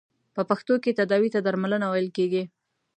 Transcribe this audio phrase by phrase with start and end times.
[0.35, 2.43] په پښتو کې تداوې ته درملنه ویل کیږی.